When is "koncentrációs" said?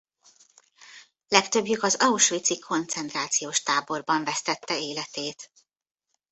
2.59-3.63